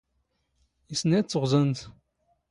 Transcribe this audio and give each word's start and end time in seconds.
ⵉⵙ 0.93 1.01
ⵏⵉⵜ 1.09 1.21
ⵜⵖⵥⴰⵏⵜ! 1.31 1.79